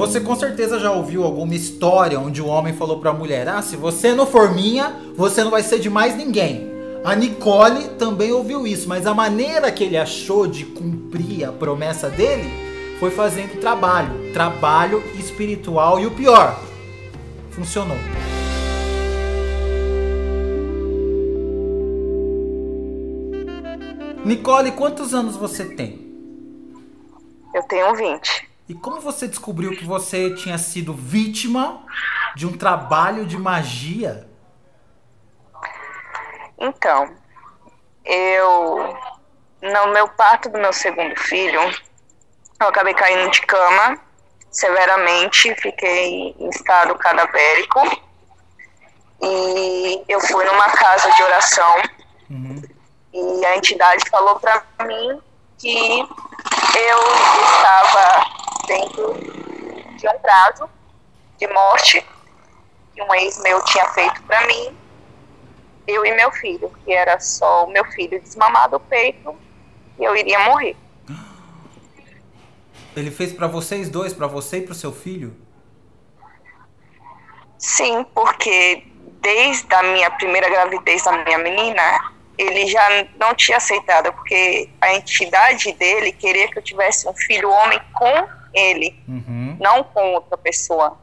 Você 0.00 0.18
com 0.18 0.34
certeza 0.34 0.78
já 0.78 0.90
ouviu 0.90 1.24
alguma 1.24 1.54
história 1.54 2.18
onde 2.18 2.40
o 2.40 2.46
homem 2.46 2.72
falou 2.72 3.00
para 3.00 3.10
a 3.10 3.12
mulher: 3.12 3.46
"Ah, 3.46 3.60
se 3.60 3.76
você 3.76 4.14
não 4.14 4.24
for 4.24 4.50
minha, 4.50 4.98
você 5.14 5.44
não 5.44 5.50
vai 5.50 5.62
ser 5.62 5.78
de 5.78 5.90
mais 5.90 6.16
ninguém". 6.16 6.72
A 7.04 7.14
Nicole 7.14 7.86
também 7.98 8.32
ouviu 8.32 8.66
isso, 8.66 8.88
mas 8.88 9.06
a 9.06 9.12
maneira 9.12 9.70
que 9.70 9.84
ele 9.84 9.98
achou 9.98 10.46
de 10.46 10.64
cumprir 10.64 11.44
a 11.44 11.52
promessa 11.52 12.08
dele 12.08 12.50
foi 12.98 13.10
fazendo 13.10 13.60
trabalho, 13.60 14.32
trabalho 14.32 15.02
espiritual 15.18 16.00
e 16.00 16.06
o 16.06 16.10
pior, 16.12 16.58
funcionou. 17.50 17.98
Nicole, 24.24 24.72
quantos 24.72 25.12
anos 25.12 25.36
você 25.36 25.66
tem? 25.66 26.10
Eu 27.54 27.62
tenho 27.64 27.94
20. 27.94 28.49
E 28.70 28.74
como 28.74 29.00
você 29.00 29.26
descobriu 29.26 29.76
que 29.76 29.84
você 29.84 30.32
tinha 30.32 30.56
sido 30.56 30.94
vítima 30.94 31.84
de 32.36 32.46
um 32.46 32.56
trabalho 32.56 33.26
de 33.26 33.36
magia? 33.36 34.28
Então, 36.56 37.12
eu 38.04 38.96
no 39.60 39.92
meu 39.92 40.06
parto 40.10 40.48
do 40.48 40.56
meu 40.56 40.72
segundo 40.72 41.18
filho, 41.18 41.60
eu 42.60 42.68
acabei 42.68 42.94
caindo 42.94 43.28
de 43.32 43.40
cama 43.40 43.98
severamente, 44.52 45.52
fiquei 45.56 46.36
em 46.38 46.48
estado 46.48 46.94
cadavérico 46.94 47.80
e 49.20 50.04
eu 50.06 50.20
fui 50.20 50.44
numa 50.44 50.70
casa 50.70 51.10
de 51.10 51.22
oração 51.24 51.82
uhum. 52.30 52.62
e 53.12 53.46
a 53.46 53.56
entidade 53.56 54.08
falou 54.08 54.38
para 54.38 54.62
mim 54.86 55.20
que 55.58 55.98
eu 55.98 56.98
estava 57.42 58.39
dentro 58.70 59.14
de 59.96 60.08
um 60.08 60.18
prazo 60.20 60.70
de 61.36 61.48
morte 61.48 62.06
que 62.94 63.02
um 63.02 63.14
ex 63.14 63.42
meu 63.42 63.60
tinha 63.64 63.86
feito 63.88 64.22
para 64.22 64.46
mim, 64.46 64.76
eu 65.88 66.06
e 66.06 66.14
meu 66.14 66.30
filho, 66.30 66.70
que 66.84 66.92
era 66.92 67.18
só 67.18 67.64
o 67.64 67.70
meu 67.70 67.84
filho 67.86 68.20
desmamado 68.20 68.76
o 68.76 68.80
peito, 68.80 69.34
e 69.98 70.04
eu 70.04 70.14
iria 70.14 70.38
morrer. 70.40 70.76
Ele 72.94 73.10
fez 73.10 73.32
para 73.32 73.48
vocês 73.48 73.88
dois, 73.88 74.12
para 74.12 74.28
você 74.28 74.58
e 74.58 74.62
para 74.62 74.72
o 74.72 74.74
seu 74.74 74.92
filho? 74.92 75.36
Sim, 77.58 78.04
porque 78.14 78.84
desde 79.20 79.74
a 79.74 79.82
minha 79.82 80.10
primeira 80.12 80.48
gravidez 80.48 81.02
da 81.02 81.12
minha 81.24 81.38
menina, 81.38 82.12
ele 82.38 82.66
já 82.66 82.88
não 83.18 83.34
tinha 83.34 83.56
aceitado, 83.56 84.12
porque 84.12 84.70
a 84.80 84.94
entidade 84.94 85.72
dele 85.72 86.12
queria 86.12 86.48
que 86.48 86.58
eu 86.58 86.62
tivesse 86.62 87.08
um 87.08 87.14
filho 87.14 87.50
homem 87.50 87.80
com 87.92 88.39
ele, 88.52 88.98
uhum. 89.08 89.56
não 89.60 89.84
com 89.84 90.14
outra 90.14 90.36
pessoa. 90.36 90.98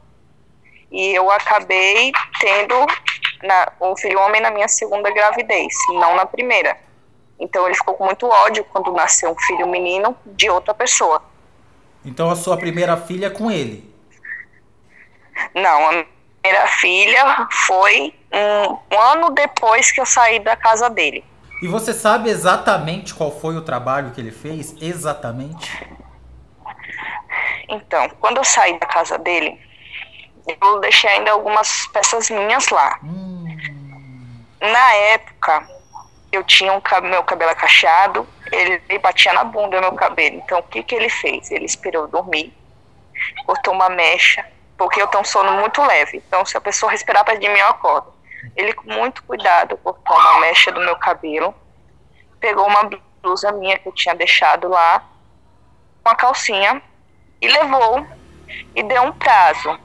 E 0.91 1.13
eu 1.13 1.29
acabei 1.29 2.11
tendo 2.39 2.75
na, 3.43 3.71
um 3.81 3.95
filho 3.95 4.19
homem 4.19 4.41
na 4.41 4.51
minha 4.51 4.67
segunda 4.67 5.11
gravidez, 5.11 5.73
não 5.89 6.15
na 6.15 6.25
primeira. 6.25 6.77
Então 7.39 7.65
ele 7.65 7.75
ficou 7.75 7.93
com 7.93 8.05
muito 8.05 8.25
ódio 8.27 8.63
quando 8.65 8.91
nasceu 8.91 9.31
um 9.31 9.39
filho 9.39 9.67
menino 9.67 10.15
de 10.25 10.49
outra 10.49 10.73
pessoa. 10.73 11.21
Então 12.03 12.29
a 12.29 12.35
sua 12.35 12.57
primeira 12.57 12.97
filha 12.97 13.27
é 13.27 13.29
com 13.29 13.51
ele? 13.51 13.93
Não, 15.53 15.89
a 15.89 16.05
primeira 16.41 16.67
filha 16.67 17.47
foi 17.67 18.13
um, 18.31 18.95
um 18.95 18.99
ano 18.99 19.29
depois 19.31 19.91
que 19.91 20.01
eu 20.01 20.05
saí 20.05 20.39
da 20.39 20.55
casa 20.55 20.89
dele. 20.89 21.23
E 21.61 21.67
você 21.67 21.93
sabe 21.93 22.29
exatamente 22.29 23.13
qual 23.13 23.31
foi 23.31 23.55
o 23.57 23.61
trabalho 23.61 24.11
que 24.11 24.21
ele 24.21 24.31
fez? 24.31 24.75
Exatamente? 24.79 25.87
Então, 27.67 28.09
quando 28.21 28.37
eu 28.37 28.43
saí 28.43 28.79
da 28.79 28.85
casa 28.85 29.17
dele, 29.17 29.59
eu 30.61 30.79
deixei 30.79 31.09
ainda 31.09 31.31
algumas 31.31 31.87
peças 31.87 32.29
minhas 32.29 32.69
lá. 32.69 32.99
Hum. 33.03 33.45
Na 34.61 34.93
época, 34.93 35.67
eu 36.31 36.43
tinha 36.43 36.73
um 36.73 36.81
meu 37.03 37.23
cabelo 37.23 37.55
cacheado, 37.55 38.27
ele, 38.51 38.99
batia 38.99 39.33
na 39.33 39.43
bunda 39.43 39.79
meu 39.79 39.93
cabelo. 39.93 40.37
Então, 40.37 40.59
o 40.59 40.63
que, 40.63 40.83
que 40.83 40.95
ele 40.95 41.09
fez? 41.09 41.51
Ele 41.51 41.65
esperou 41.65 42.03
eu 42.03 42.07
dormir, 42.07 42.53
cortou 43.45 43.73
uma 43.73 43.89
mecha, 43.89 44.45
porque 44.77 45.01
eu 45.01 45.07
tenho 45.07 45.21
um 45.21 45.25
sono 45.25 45.53
muito 45.53 45.81
leve. 45.83 46.17
Então, 46.17 46.45
se 46.45 46.57
a 46.57 46.61
pessoa 46.61 46.91
respirar 46.91 47.25
perto 47.25 47.41
de 47.41 47.49
mim, 47.49 47.59
eu 47.59 47.67
acordo. 47.67 48.13
Ele, 48.55 48.73
com 48.73 48.91
muito 48.91 49.23
cuidado, 49.23 49.77
cortou 49.77 50.17
uma 50.17 50.39
mecha 50.39 50.71
do 50.71 50.79
meu 50.79 50.95
cabelo, 50.95 51.53
pegou 52.39 52.65
uma 52.65 52.89
blusa 53.21 53.51
minha 53.51 53.77
que 53.77 53.87
eu 53.87 53.93
tinha 53.93 54.15
deixado 54.15 54.67
lá, 54.67 55.03
uma 56.05 56.15
calcinha, 56.15 56.81
e 57.41 57.47
levou 57.47 58.05
e 58.75 58.83
deu 58.83 59.03
um 59.03 59.11
prazo. 59.11 59.79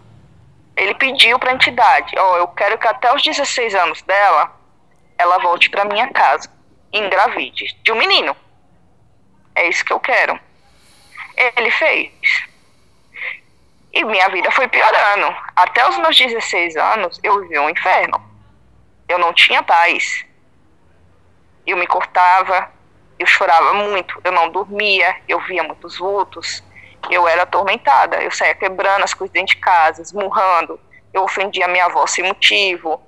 Ele 0.76 0.94
pediu 0.94 1.38
para 1.38 1.50
a 1.50 1.54
entidade: 1.54 2.14
Ó, 2.18 2.32
oh, 2.32 2.36
eu 2.38 2.48
quero 2.48 2.78
que 2.78 2.88
até 2.88 3.14
os 3.14 3.22
16 3.22 3.74
anos 3.74 4.02
dela 4.02 4.54
ela 5.18 5.38
volte 5.38 5.70
para 5.70 5.84
minha 5.84 6.08
casa 6.08 6.50
engravide 6.92 7.76
de 7.82 7.92
um 7.92 7.96
menino. 7.96 8.36
É 9.54 9.68
isso 9.68 9.84
que 9.84 9.92
eu 9.92 10.00
quero. 10.00 10.38
Ele 11.56 11.70
fez. 11.70 12.10
E 13.92 14.04
minha 14.04 14.28
vida 14.30 14.50
foi 14.50 14.68
piorando. 14.68 15.34
Até 15.54 15.86
os 15.88 15.98
meus 15.98 16.16
16 16.16 16.76
anos, 16.76 17.20
eu 17.22 17.40
vivi 17.42 17.58
um 17.58 17.70
inferno. 17.70 18.22
Eu 19.08 19.18
não 19.18 19.32
tinha 19.32 19.62
paz. 19.62 20.24
Eu 21.66 21.76
me 21.76 21.86
cortava, 21.86 22.70
eu 23.18 23.26
chorava 23.26 23.74
muito, 23.74 24.20
eu 24.24 24.32
não 24.32 24.50
dormia, 24.50 25.16
eu 25.28 25.38
via 25.40 25.62
muitos 25.62 25.98
vultos, 25.98 26.62
eu 27.10 27.26
era 27.26 27.42
atormentada, 27.42 28.22
eu 28.22 28.30
saía 28.30 28.54
quebrando 28.54 29.04
as 29.04 29.14
coisas 29.14 29.32
dentro 29.32 29.54
de 29.54 29.60
casa, 29.60 30.02
esmurrando, 30.02 30.78
eu 31.12 31.22
ofendia 31.24 31.68
minha 31.68 31.86
avó 31.86 32.06
sem 32.06 32.24
motivo, 32.24 33.00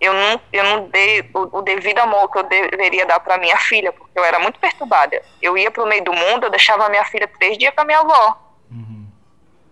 eu 0.00 0.12
não, 0.12 0.40
eu 0.52 0.64
não 0.64 0.88
dei 0.88 1.28
o, 1.32 1.58
o 1.58 1.62
devido 1.62 1.98
amor 2.00 2.30
que 2.30 2.38
eu 2.38 2.42
deveria 2.42 3.06
dar 3.06 3.20
para 3.20 3.38
minha 3.38 3.56
filha, 3.56 3.92
porque 3.92 4.18
eu 4.18 4.24
era 4.24 4.38
muito 4.38 4.58
perturbada. 4.60 5.22
Eu 5.40 5.56
ia 5.56 5.70
para 5.70 5.82
o 5.82 5.86
meio 5.86 6.04
do 6.04 6.12
mundo, 6.12 6.44
eu 6.44 6.50
deixava 6.50 6.88
minha 6.88 7.04
filha 7.04 7.26
três 7.38 7.56
dias 7.56 7.74
com 7.74 7.80
a 7.80 7.84
minha 7.84 8.00
avó, 8.00 8.38
uhum. 8.70 9.06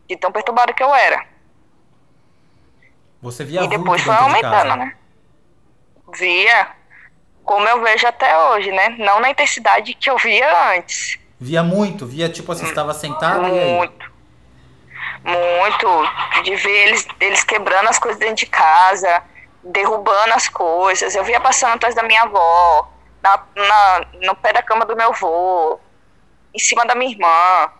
de 0.08 0.16
tão 0.16 0.32
perturbada 0.32 0.72
que 0.72 0.82
eu 0.82 0.94
era. 0.94 1.26
Você 3.20 3.44
via 3.44 3.62
E 3.62 3.68
depois 3.68 4.02
foi 4.02 4.14
aumentando, 4.14 4.72
de 4.72 4.78
né? 4.78 4.96
Via, 6.14 6.68
como 7.42 7.66
eu 7.68 7.82
vejo 7.82 8.06
até 8.06 8.38
hoje, 8.38 8.70
né? 8.70 8.90
Não 8.98 9.20
na 9.20 9.30
intensidade 9.30 9.94
que 9.94 10.10
eu 10.10 10.16
via 10.18 10.74
antes. 10.74 11.18
Via 11.44 11.62
muito? 11.62 12.06
Via 12.06 12.26
tipo 12.26 12.50
assim, 12.52 12.64
estava 12.64 12.94
sentada 12.94 13.40
Muito. 13.40 14.12
Muito. 15.22 16.42
De 16.42 16.56
ver 16.56 16.88
eles, 16.88 17.06
eles 17.20 17.44
quebrando 17.44 17.86
as 17.90 17.98
coisas 17.98 18.18
dentro 18.18 18.36
de 18.36 18.46
casa 18.46 19.22
derrubando 19.62 20.32
as 20.32 20.48
coisas. 20.48 21.14
Eu 21.14 21.22
via 21.22 21.38
passando 21.38 21.74
atrás 21.74 21.94
da 21.94 22.02
minha 22.02 22.22
avó, 22.22 22.90
na, 23.22 23.42
na, 23.54 24.06
no 24.22 24.34
pé 24.36 24.54
da 24.54 24.62
cama 24.62 24.86
do 24.86 24.96
meu 24.96 25.10
avô, 25.10 25.78
em 26.54 26.58
cima 26.58 26.86
da 26.86 26.94
minha 26.94 27.10
irmã, 27.10 27.70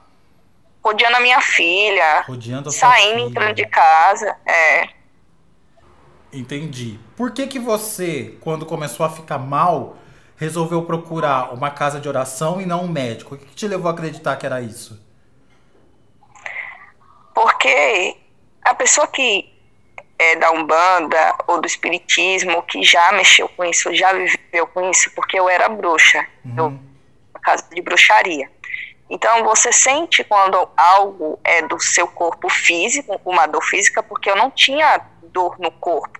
rodeando 0.82 1.16
a 1.16 1.20
minha 1.20 1.40
filha, 1.40 2.22
rodeando 2.28 2.68
a 2.68 2.72
saindo, 2.72 3.14
filha. 3.14 3.28
entrando 3.28 3.54
de 3.54 3.64
casa. 3.64 4.36
É. 4.46 4.88
Entendi. 6.30 7.00
Por 7.16 7.30
que 7.30 7.46
que 7.46 7.58
você, 7.58 8.36
quando 8.42 8.66
começou 8.66 9.06
a 9.06 9.08
ficar 9.08 9.38
mal, 9.38 9.96
resolveu 10.36 10.82
procurar 10.82 11.52
uma 11.52 11.70
casa 11.70 12.00
de 12.00 12.08
oração 12.08 12.60
e 12.60 12.66
não 12.66 12.84
um 12.84 12.88
médico? 12.88 13.34
O 13.34 13.38
que, 13.38 13.54
te 13.54 13.68
levou 13.68 13.88
a 13.88 13.92
acreditar 13.92 14.36
que 14.36 14.46
era 14.46 14.60
isso? 14.60 15.00
Porque 17.34 18.16
a 18.62 18.74
pessoa 18.74 19.06
que 19.06 19.52
é, 20.18 20.36
da 20.36 20.50
Umbanda 20.52 21.34
ou 21.46 21.60
do 21.60 21.66
Espiritismo 21.66 22.62
que 22.62 22.82
já 22.82 23.12
mexeu 23.12 23.48
com 23.48 23.64
isso, 23.64 23.94
já 23.94 24.12
viveu 24.12 24.66
com 24.68 24.90
isso, 24.90 25.10
porque 25.14 25.38
eu 25.38 25.48
era 25.48 25.68
bruxa, 25.68 26.26
uhum. 26.44 26.54
eu, 26.56 26.70
na 27.32 27.40
casa 27.40 27.64
de 27.70 27.80
bruxaria. 27.80 28.50
Então 29.10 29.44
você 29.44 29.72
sente 29.72 30.24
quando 30.24 30.68
algo 30.76 31.38
é 31.44 31.62
do 31.62 31.78
seu 31.80 32.06
corpo 32.08 32.48
físico, 32.48 33.20
uma 33.24 33.46
dor 33.46 33.62
física, 33.62 34.02
porque 34.02 34.30
eu 34.30 34.36
não 34.36 34.50
tinha 34.50 35.00
dor 35.24 35.56
no 35.58 35.70
corpo. 35.70 36.18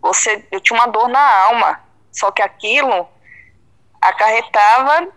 Você, 0.00 0.44
eu 0.50 0.60
tinha 0.60 0.78
uma 0.78 0.86
dor 0.86 1.08
na 1.08 1.44
alma, 1.44 1.80
só 2.16 2.30
que 2.30 2.42
aquilo 2.42 3.08
acarretava 4.00 5.08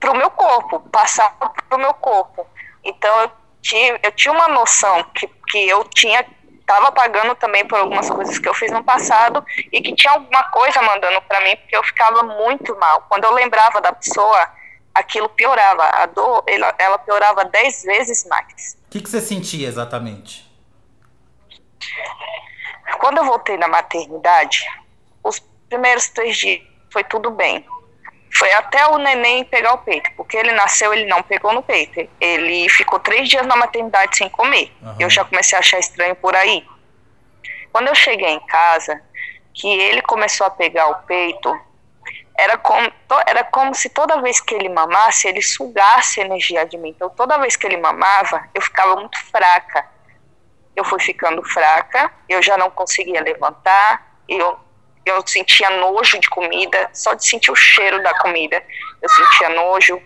para 0.00 0.10
o 0.10 0.16
meu 0.16 0.30
corpo, 0.30 0.80
passava 0.90 1.50
para 1.68 1.76
o 1.76 1.80
meu 1.80 1.94
corpo. 1.94 2.46
Então 2.82 3.20
eu 3.20 3.30
tinha, 3.62 3.98
eu 4.02 4.12
tinha 4.12 4.32
uma 4.32 4.48
noção 4.48 5.04
que, 5.14 5.26
que 5.48 5.68
eu 5.68 5.84
tinha 5.84 6.26
estava 6.60 6.90
pagando 6.90 7.34
também 7.34 7.66
por 7.66 7.78
algumas 7.78 8.08
coisas 8.08 8.38
que 8.38 8.48
eu 8.48 8.54
fiz 8.54 8.72
no 8.72 8.82
passado 8.82 9.44
e 9.70 9.82
que 9.82 9.94
tinha 9.94 10.14
alguma 10.14 10.44
coisa 10.44 10.80
mandando 10.80 11.20
para 11.22 11.42
mim 11.42 11.54
porque 11.56 11.76
eu 11.76 11.84
ficava 11.84 12.22
muito 12.22 12.74
mal. 12.78 13.04
Quando 13.08 13.24
eu 13.24 13.34
lembrava 13.34 13.82
da 13.82 13.92
pessoa, 13.92 14.50
aquilo 14.94 15.28
piorava. 15.28 15.84
A 15.84 16.06
dor, 16.06 16.42
ela, 16.46 16.74
ela 16.78 16.98
piorava 16.98 17.44
dez 17.44 17.82
vezes 17.82 18.24
mais. 18.26 18.78
O 18.86 18.90
que, 18.90 19.02
que 19.02 19.10
você 19.10 19.20
sentia 19.20 19.68
exatamente? 19.68 20.50
Quando 22.98 23.18
eu 23.18 23.24
voltei 23.24 23.58
na 23.58 23.68
maternidade, 23.68 24.64
os 25.22 25.38
primeiros 25.68 26.08
três 26.08 26.36
dias 26.36 26.62
foi 26.90 27.04
tudo 27.04 27.30
bem. 27.30 27.66
foi 28.36 28.52
até 28.52 28.86
o 28.88 28.98
neném 28.98 29.44
pegar 29.44 29.74
o 29.74 29.78
peito, 29.78 30.10
porque 30.16 30.36
ele 30.36 30.52
nasceu, 30.52 30.92
ele 30.92 31.06
não 31.06 31.22
pegou 31.22 31.52
no 31.52 31.62
peito. 31.62 32.08
Ele 32.20 32.68
ficou 32.68 32.98
três 32.98 33.28
dias 33.28 33.46
na 33.46 33.54
maternidade 33.56 34.16
sem 34.16 34.28
comer. 34.28 34.72
Uhum. 34.82 34.96
Eu 34.98 35.08
já 35.08 35.24
comecei 35.24 35.56
a 35.56 35.60
achar 35.60 35.78
estranho 35.78 36.16
por 36.16 36.34
aí. 36.34 36.66
Quando 37.72 37.88
eu 37.88 37.94
cheguei 37.94 38.28
em 38.28 38.40
casa, 38.46 39.00
que 39.52 39.68
ele 39.68 40.02
começou 40.02 40.46
a 40.46 40.50
pegar 40.50 40.88
o 40.88 40.94
peito, 41.06 41.56
era 42.36 42.58
como, 42.58 42.92
era 43.26 43.44
como 43.44 43.72
se 43.74 43.88
toda 43.88 44.20
vez 44.20 44.40
que 44.40 44.54
ele 44.54 44.68
mamasse, 44.68 45.28
ele 45.28 45.40
sugasse 45.40 46.20
energia 46.20 46.66
de 46.66 46.76
mim. 46.76 46.90
Então, 46.90 47.08
toda 47.10 47.38
vez 47.38 47.56
que 47.56 47.66
ele 47.66 47.76
mamava, 47.76 48.48
eu 48.52 48.60
ficava 48.60 48.96
muito 48.96 49.18
fraca. 49.26 49.88
Eu 50.74 50.84
fui 50.84 51.00
ficando 51.00 51.42
fraca, 51.44 52.10
eu 52.28 52.42
já 52.42 52.56
não 52.56 52.68
conseguia 52.68 53.22
levantar, 53.22 54.18
eu 54.28 54.58
eu 55.04 55.26
sentia 55.26 55.70
nojo 55.70 56.18
de 56.18 56.28
comida, 56.28 56.90
só 56.92 57.14
de 57.14 57.26
sentir 57.26 57.50
o 57.50 57.56
cheiro 57.56 58.02
da 58.02 58.18
comida, 58.20 58.62
eu 59.02 59.08
sentia 59.08 59.48
nojo, 59.50 60.00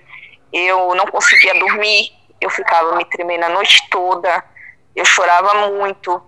eu 0.52 0.94
não 0.94 1.06
conseguia 1.06 1.54
dormir, 1.54 2.12
eu 2.40 2.50
ficava 2.50 2.96
me 2.96 3.04
tremendo 3.04 3.44
a 3.44 3.48
noite 3.48 3.88
toda, 3.90 4.44
eu 4.94 5.04
chorava 5.04 5.68
muito. 5.68 6.22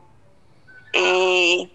E 0.95 1.71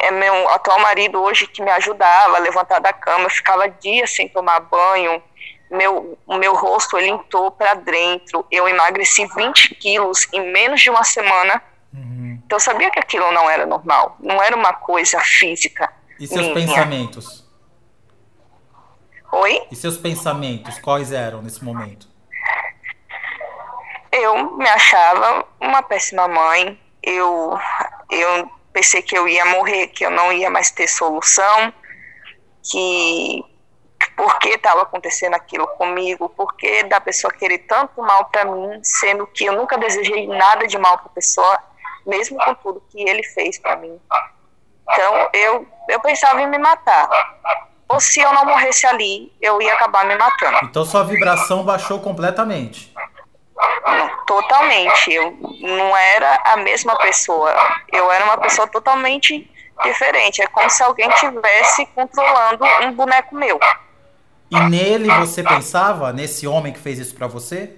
é 0.00 0.10
meu 0.10 0.48
atual 0.50 0.80
marido 0.80 1.22
hoje 1.22 1.46
que 1.46 1.62
me 1.62 1.70
ajudava 1.70 2.36
a 2.36 2.40
levantar 2.40 2.80
da 2.80 2.92
cama, 2.92 3.24
eu 3.24 3.30
ficava 3.30 3.68
dias 3.68 4.14
sem 4.14 4.28
tomar 4.28 4.60
banho, 4.60 5.22
meu, 5.70 6.18
o 6.26 6.36
meu 6.36 6.54
rosto 6.54 6.96
ele 6.96 7.08
entrou 7.08 7.50
para 7.50 7.74
dentro, 7.74 8.46
eu 8.50 8.68
emagreci 8.68 9.26
20 9.26 9.74
quilos 9.76 10.26
em 10.32 10.52
menos 10.52 10.80
de 10.80 10.90
uma 10.90 11.04
semana. 11.04 11.62
Uhum. 11.92 12.40
Então 12.44 12.56
eu 12.56 12.60
sabia 12.60 12.90
que 12.90 12.98
aquilo 12.98 13.30
não 13.32 13.50
era 13.50 13.66
normal, 13.66 14.16
não 14.20 14.42
era 14.42 14.56
uma 14.56 14.72
coisa 14.72 15.20
física, 15.20 15.92
e 16.18 16.26
seus 16.26 16.42
minha. 16.42 16.54
pensamentos? 16.54 17.44
Oi? 19.32 19.66
E 19.70 19.76
seus 19.76 19.98
pensamentos, 19.98 20.78
quais 20.78 21.12
eram 21.12 21.42
nesse 21.42 21.62
momento? 21.64 22.08
Eu 24.10 24.56
me 24.56 24.68
achava 24.68 25.46
uma 25.60 25.82
péssima 25.82 26.26
mãe. 26.26 26.80
Eu, 27.02 27.58
eu 28.10 28.50
pensei 28.72 29.02
que 29.02 29.16
eu 29.16 29.28
ia 29.28 29.44
morrer, 29.46 29.88
que 29.88 30.04
eu 30.06 30.10
não 30.10 30.32
ia 30.32 30.48
mais 30.48 30.70
ter 30.70 30.88
solução, 30.88 31.72
que 32.62 33.44
por 34.16 34.38
que 34.38 34.48
estava 34.50 34.82
acontecendo 34.82 35.34
aquilo 35.34 35.66
comigo, 35.66 36.28
por 36.30 36.56
que 36.56 36.82
da 36.84 37.00
pessoa 37.00 37.32
querer 37.32 37.58
tanto 37.58 38.00
mal 38.00 38.26
para 38.26 38.44
mim, 38.44 38.80
sendo 38.82 39.26
que 39.26 39.44
eu 39.44 39.52
nunca 39.52 39.76
desejei 39.76 40.26
nada 40.26 40.66
de 40.66 40.78
mal 40.78 40.96
para 40.98 41.06
a 41.06 41.14
pessoa, 41.14 41.58
mesmo 42.06 42.38
com 42.38 42.54
tudo 42.54 42.82
que 42.88 43.06
ele 43.06 43.22
fez 43.22 43.58
para 43.58 43.76
mim. 43.76 44.00
Então 44.90 45.28
eu, 45.32 45.66
eu 45.88 46.00
pensava 46.00 46.40
em 46.40 46.48
me 46.48 46.58
matar. 46.58 47.08
Ou 47.88 48.00
se 48.00 48.20
eu 48.20 48.32
não 48.32 48.44
morresse 48.44 48.86
ali, 48.86 49.32
eu 49.40 49.60
ia 49.62 49.74
acabar 49.74 50.04
me 50.04 50.16
matando. 50.16 50.58
Então 50.64 50.84
sua 50.84 51.04
vibração 51.04 51.64
baixou 51.64 52.00
completamente. 52.00 52.92
Totalmente. 54.26 55.12
Eu 55.12 55.36
não 55.60 55.96
era 55.96 56.40
a 56.44 56.56
mesma 56.56 56.96
pessoa. 56.98 57.54
Eu 57.92 58.10
era 58.10 58.24
uma 58.24 58.38
pessoa 58.38 58.66
totalmente 58.66 59.48
diferente. 59.84 60.42
É 60.42 60.46
como 60.48 60.68
se 60.68 60.82
alguém 60.82 61.08
tivesse 61.10 61.86
controlando 61.86 62.64
um 62.82 62.92
boneco 62.92 63.34
meu. 63.34 63.60
E 64.50 64.60
nele 64.60 65.08
você 65.18 65.42
pensava, 65.42 66.12
nesse 66.12 66.46
homem 66.46 66.72
que 66.72 66.78
fez 66.78 66.98
isso 66.98 67.14
para 67.14 67.26
você? 67.26 67.72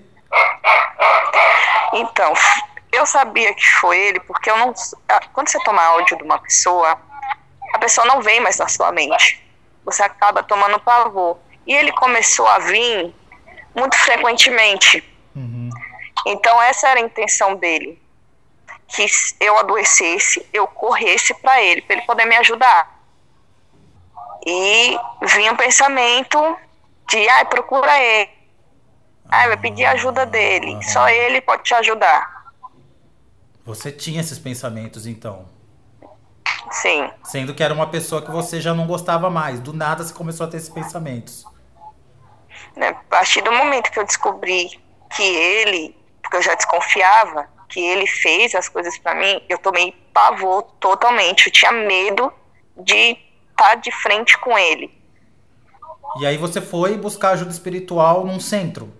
Então, 1.92 2.32
eu 2.92 3.06
sabia 3.06 3.52
que 3.54 3.66
foi 3.66 3.98
ele, 3.98 4.20
porque 4.20 4.50
eu 4.50 4.56
não. 4.56 4.72
Quando 5.32 5.48
você 5.48 5.58
toma 5.60 5.82
áudio 5.82 6.16
de 6.16 6.22
uma 6.22 6.38
pessoa, 6.38 6.98
a 7.74 7.78
pessoa 7.78 8.06
não 8.06 8.20
vem 8.22 8.40
mais 8.40 8.58
na 8.58 8.68
sua 8.68 8.90
mente. 8.92 9.44
Você 9.84 10.02
acaba 10.02 10.42
tomando 10.42 10.80
pavor. 10.80 11.38
E 11.66 11.74
ele 11.74 11.92
começou 11.92 12.46
a 12.46 12.58
vir 12.58 13.14
muito 13.74 13.96
frequentemente. 13.96 15.04
Uhum. 15.36 15.68
Então, 16.26 16.60
essa 16.62 16.88
era 16.88 17.00
a 17.00 17.02
intenção 17.02 17.54
dele. 17.56 18.00
Que 18.86 19.06
eu 19.40 19.58
adoecesse, 19.58 20.46
eu 20.52 20.66
corresse 20.66 21.34
para 21.34 21.60
ele, 21.62 21.82
para 21.82 21.96
ele 21.96 22.06
poder 22.06 22.24
me 22.24 22.36
ajudar. 22.36 22.98
E 24.46 24.98
vinha 25.22 25.50
o 25.50 25.54
um 25.54 25.56
pensamento 25.56 26.56
de, 27.10 27.28
ai, 27.28 27.42
ah, 27.42 27.44
procura 27.44 28.02
ele. 28.02 28.30
Ai, 29.30 29.44
ah, 29.44 29.48
vai 29.48 29.56
pedir 29.58 29.84
ajuda 29.84 30.24
dele. 30.24 30.74
Uhum. 30.74 30.82
Só 30.82 31.06
ele 31.08 31.42
pode 31.42 31.64
te 31.64 31.74
ajudar. 31.74 32.37
Você 33.68 33.92
tinha 33.92 34.22
esses 34.22 34.38
pensamentos, 34.38 35.06
então? 35.06 35.44
Sim. 36.70 37.10
Sendo 37.22 37.54
que 37.54 37.62
era 37.62 37.74
uma 37.74 37.86
pessoa 37.86 38.22
que 38.22 38.30
você 38.30 38.62
já 38.62 38.72
não 38.72 38.86
gostava 38.86 39.28
mais. 39.28 39.60
Do 39.60 39.74
nada 39.74 40.02
você 40.02 40.14
começou 40.14 40.46
a 40.46 40.48
ter 40.48 40.56
esses 40.56 40.70
pensamentos. 40.70 41.44
Né, 42.74 42.88
a 42.88 42.94
partir 42.94 43.42
do 43.42 43.52
momento 43.52 43.90
que 43.90 43.98
eu 43.98 44.06
descobri 44.06 44.80
que 45.14 45.22
ele, 45.22 45.94
porque 46.22 46.38
eu 46.38 46.42
já 46.42 46.54
desconfiava, 46.54 47.46
que 47.68 47.78
ele 47.78 48.06
fez 48.06 48.54
as 48.54 48.70
coisas 48.70 48.96
para 48.96 49.14
mim, 49.14 49.44
eu 49.50 49.58
tomei 49.58 49.92
pavor 50.14 50.62
totalmente. 50.80 51.48
Eu 51.48 51.52
tinha 51.52 51.70
medo 51.70 52.32
de 52.74 53.18
estar 53.50 53.74
de 53.74 53.92
frente 53.92 54.38
com 54.38 54.56
ele. 54.56 54.90
E 56.20 56.26
aí 56.26 56.38
você 56.38 56.62
foi 56.62 56.96
buscar 56.96 57.32
ajuda 57.32 57.50
espiritual 57.50 58.24
num 58.24 58.40
centro? 58.40 58.90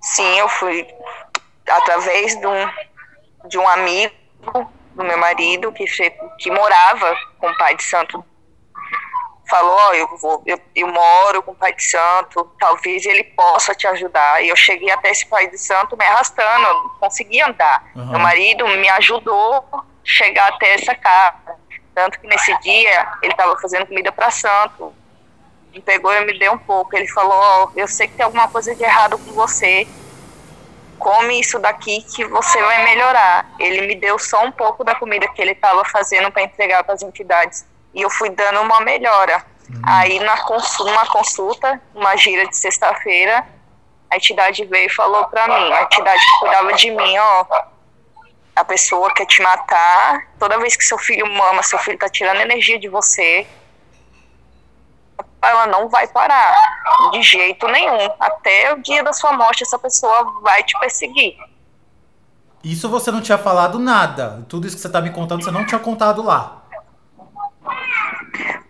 Sim, 0.00 0.38
eu 0.38 0.48
fui 0.48 0.84
através 1.70 2.38
de 2.38 2.46
um, 2.46 2.70
de 3.48 3.58
um 3.58 3.68
amigo 3.68 4.14
do 4.94 5.04
meu 5.04 5.18
marido 5.18 5.72
que, 5.72 5.84
que 6.38 6.50
morava 6.50 7.16
com 7.38 7.48
o 7.48 7.56
pai 7.56 7.74
de 7.76 7.82
santo. 7.82 8.24
Falou 9.48 9.76
oh, 9.88 9.94
eu 9.94 10.16
vou 10.18 10.42
eu, 10.46 10.60
eu, 10.76 10.86
moro 10.86 11.42
com 11.42 11.50
o 11.50 11.56
pai 11.56 11.74
de 11.74 11.82
santo 11.82 12.48
talvez 12.60 13.04
ele 13.04 13.24
possa 13.24 13.74
te 13.74 13.86
ajudar. 13.88 14.42
E 14.44 14.48
eu 14.48 14.54
cheguei 14.54 14.90
até 14.90 15.10
esse 15.10 15.26
pai 15.26 15.48
de 15.48 15.58
santo 15.58 15.96
me 15.96 16.04
arrastando 16.04 16.66
eu 16.66 16.74
não 16.74 16.88
consegui 17.00 17.40
andar. 17.40 17.90
Uhum. 17.96 18.10
meu 18.10 18.20
marido 18.20 18.66
me 18.68 18.88
ajudou 18.90 19.64
a 19.72 19.82
chegar 20.04 20.48
até 20.50 20.74
essa 20.74 20.94
casa. 20.94 21.58
Tanto 21.92 22.20
que 22.20 22.28
nesse 22.28 22.56
dia 22.60 23.12
ele 23.22 23.32
estava 23.32 23.58
fazendo 23.58 23.86
comida 23.86 24.12
para 24.12 24.30
santo. 24.30 24.94
Me 25.72 25.80
pegou 25.80 26.12
e 26.12 26.24
me 26.24 26.38
deu 26.38 26.52
um 26.52 26.58
pouco. 26.58 26.94
Ele 26.96 27.08
falou 27.08 27.34
oh, 27.74 27.78
eu 27.78 27.88
sei 27.88 28.06
que 28.06 28.14
tem 28.14 28.24
alguma 28.24 28.46
coisa 28.46 28.72
de 28.72 28.84
errado 28.84 29.18
com 29.18 29.32
você 29.32 29.88
come 31.00 31.40
isso 31.40 31.58
daqui 31.58 32.02
que 32.02 32.24
você 32.26 32.62
vai 32.62 32.84
melhorar. 32.84 33.50
Ele 33.58 33.86
me 33.86 33.96
deu 33.96 34.18
só 34.18 34.44
um 34.44 34.52
pouco 34.52 34.84
da 34.84 34.94
comida 34.94 35.26
que 35.28 35.42
ele 35.42 35.52
estava 35.52 35.84
fazendo 35.86 36.30
para 36.30 36.42
entregar 36.42 36.84
para 36.84 36.94
as 36.94 37.02
entidades 37.02 37.66
e 37.92 38.02
eu 38.02 38.10
fui 38.10 38.30
dando 38.30 38.60
uma 38.60 38.80
melhora. 38.80 39.44
Uhum. 39.68 39.82
Aí 39.84 40.20
na 40.20 40.36
consulta, 40.42 40.92
uma 40.92 41.06
consulta, 41.06 41.82
uma 41.94 42.16
gira 42.16 42.46
de 42.46 42.56
sexta-feira, 42.56 43.46
a 44.10 44.16
entidade 44.16 44.64
veio 44.64 44.86
e 44.86 44.92
falou 44.92 45.24
para 45.24 45.46
mim, 45.46 45.72
a 45.72 45.82
entidade 45.82 46.20
que 46.20 46.38
cuidava 46.40 46.72
de 46.74 46.90
mim, 46.90 47.18
ó, 47.18 47.46
a 48.56 48.64
pessoa 48.64 49.12
quer 49.14 49.26
te 49.26 49.40
matar, 49.42 50.28
toda 50.38 50.58
vez 50.58 50.76
que 50.76 50.84
seu 50.84 50.98
filho 50.98 51.26
mama, 51.26 51.62
seu 51.62 51.78
filho 51.78 51.98
tá 51.98 52.08
tirando 52.08 52.40
energia 52.40 52.78
de 52.78 52.88
você, 52.88 53.46
ela 55.42 55.66
não 55.66 55.88
vai 55.88 56.06
parar 56.08 56.54
de 57.12 57.22
jeito 57.22 57.66
nenhum. 57.68 58.10
Até 58.18 58.72
o 58.72 58.82
dia 58.82 59.02
da 59.02 59.12
sua 59.12 59.32
morte, 59.32 59.62
essa 59.62 59.78
pessoa 59.78 60.40
vai 60.42 60.62
te 60.62 60.78
perseguir. 60.78 61.36
Isso 62.62 62.88
você 62.88 63.10
não 63.10 63.22
tinha 63.22 63.38
falado 63.38 63.78
nada. 63.78 64.44
Tudo 64.48 64.66
isso 64.66 64.76
que 64.76 64.82
você 64.82 64.88
está 64.88 65.00
me 65.00 65.10
contando, 65.10 65.42
você 65.42 65.50
não 65.50 65.64
tinha 65.64 65.78
contado 65.78 66.22
lá. 66.22 66.62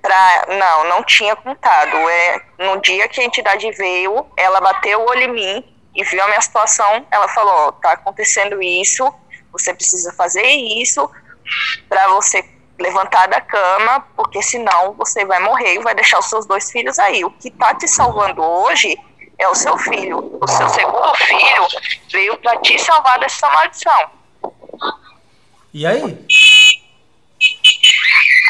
Pra, 0.01 0.47
não, 0.49 0.89
não 0.89 1.05
tinha 1.05 1.35
contado. 1.35 1.97
É, 1.97 2.43
no 2.59 2.81
dia 2.81 3.09
que 3.09 3.21
a 3.21 3.25
entidade 3.25 3.71
veio, 3.73 4.27
ela 4.37 4.61
bateu 4.61 5.01
o 5.01 5.11
olho 5.11 5.23
em 5.23 5.33
mim 5.33 5.77
e 5.95 6.05
viu 6.05 6.23
a 6.23 6.29
minha 6.29 6.41
situação. 6.41 7.05
Ela 7.11 7.29
falou: 7.29 7.73
tá 7.73 7.93
acontecendo 7.93 8.63
isso, 8.63 9.13
você 9.53 9.75
precisa 9.75 10.13
fazer 10.13 10.47
isso 10.47 11.11
para 11.89 12.09
você 12.09 12.43
levantar 12.81 13.29
da 13.29 13.41
cama, 13.41 14.01
porque 14.17 14.43
senão 14.43 14.95
você 14.95 15.25
vai 15.25 15.39
morrer 15.41 15.75
e 15.75 15.79
vai 15.81 15.95
deixar 15.95 16.19
os 16.19 16.27
seus 16.27 16.47
dois 16.47 16.71
filhos 16.71 16.99
aí. 16.99 17.25
O 17.25 17.31
que 17.31 17.49
está 17.49 17.75
te 17.75 17.87
salvando 17.87 18.43
hoje 18.43 18.99
é 19.39 19.49
o 19.49 19.55
seu 19.55 19.77
filho. 19.79 20.39
O 20.41 20.47
seu 20.47 20.69
segundo 20.69 21.15
filho 21.15 21.67
veio 22.11 22.37
para 22.39 22.59
te 22.61 22.79
salvar 22.79 23.19
dessa 23.19 23.49
maldição. 23.51 24.11
E 25.73 25.87
aí? 25.87 26.27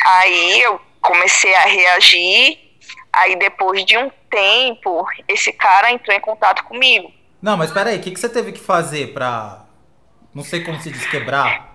Aí 0.07 0.63
eu 0.63 0.81
comecei 1.01 1.55
a 1.55 1.63
reagir. 1.63 2.59
Aí 3.13 3.37
depois 3.37 3.85
de 3.85 3.99
um 3.99 4.11
tempo, 4.31 5.05
esse 5.27 5.53
cara 5.53 5.91
entrou 5.91 6.17
em 6.17 6.21
contato 6.21 6.65
comigo. 6.65 7.13
Não, 7.43 7.57
mas 7.57 7.73
peraí, 7.73 7.99
o 7.99 8.01
que, 8.01 8.11
que 8.11 8.21
você 8.21 8.29
teve 8.29 8.53
que 8.53 8.61
fazer 8.61 9.13
pra. 9.13 9.65
Não 10.33 10.45
sei 10.45 10.63
como 10.63 10.81
se 10.81 10.91
diz 10.91 11.07
quebrar? 11.07 11.75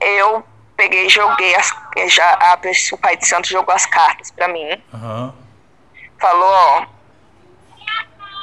Eu 0.00 0.44
peguei 0.76 1.06
e 1.06 1.08
joguei 1.08 1.54
as, 1.54 1.72
já 2.08 2.34
a, 2.34 2.58
o 2.92 2.98
pai 2.98 3.16
de 3.16 3.26
santo 3.26 3.48
jogou 3.48 3.74
as 3.74 3.86
cartas 3.86 4.30
para 4.30 4.48
mim. 4.48 4.82
Uhum. 4.92 5.32
Falou, 6.18 6.50
ó, 6.50 6.86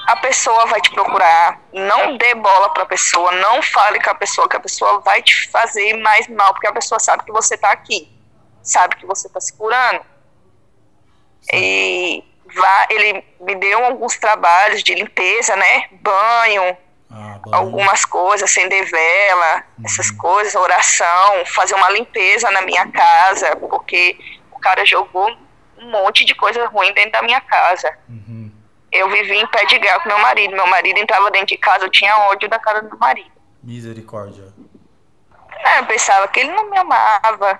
a 0.07 0.15
pessoa 0.17 0.65
vai 0.65 0.81
te 0.81 0.91
procurar, 0.91 1.59
não 1.71 2.17
dê 2.17 2.35
bola 2.35 2.69
para 2.73 2.83
a 2.83 2.85
pessoa, 2.85 3.31
não 3.31 3.61
fale 3.61 4.01
com 4.01 4.09
a 4.09 4.15
pessoa 4.15 4.50
que 4.50 4.57
a 4.57 4.59
pessoa 4.59 5.00
vai 5.00 5.21
te 5.21 5.50
fazer 5.50 5.93
mais 5.97 6.27
mal, 6.27 6.53
porque 6.53 6.67
a 6.67 6.73
pessoa 6.73 7.00
sabe 7.00 7.23
que 7.23 7.31
você 7.31 7.57
tá 7.57 7.71
aqui, 7.71 8.11
sabe 8.61 8.95
que 8.97 9.05
você 9.05 9.29
tá 9.29 9.39
se 9.39 9.53
curando. 9.53 10.01
E 11.53 12.23
vá, 12.53 12.88
ele 12.89 13.23
me 13.39 13.55
deu 13.55 13.85
alguns 13.85 14.17
trabalhos 14.17 14.83
de 14.83 14.93
limpeza, 14.93 15.55
né? 15.55 15.88
Banho, 15.91 16.77
Ah, 17.13 17.39
algumas 17.51 18.05
coisas, 18.05 18.49
acender 18.49 18.89
vela, 18.89 19.63
essas 19.83 20.09
coisas, 20.09 20.55
oração, 20.55 21.45
fazer 21.45 21.75
uma 21.75 21.89
limpeza 21.89 22.49
na 22.51 22.61
minha 22.61 22.87
casa, 22.87 23.55
porque 23.57 24.17
o 24.51 24.59
cara 24.59 24.85
jogou 24.85 25.29
um 25.77 25.91
monte 25.91 26.23
de 26.23 26.33
coisa 26.33 26.65
ruim 26.67 26.93
dentro 26.93 27.11
da 27.11 27.21
minha 27.21 27.41
casa. 27.41 27.97
Uhum. 28.07 28.51
Eu 28.91 29.09
vivi 29.09 29.37
em 29.37 29.47
pé 29.47 29.65
de 29.65 29.77
guerra 29.79 29.99
com 29.99 30.09
meu 30.09 30.19
marido. 30.19 30.55
Meu 30.55 30.67
marido 30.67 30.99
entrava 30.99 31.31
dentro 31.31 31.47
de 31.47 31.57
casa, 31.57 31.85
eu 31.85 31.89
tinha 31.89 32.17
ódio 32.29 32.47
da 32.49 32.59
cara 32.59 32.81
do 32.81 32.89
meu 32.89 32.97
marido. 32.97 33.31
Misericórdia. 33.63 34.53
É, 35.63 35.79
Eu 35.79 35.85
pensava 35.85 36.27
que 36.27 36.39
ele 36.39 36.51
não 36.51 36.69
me 36.69 36.77
amava, 36.77 37.59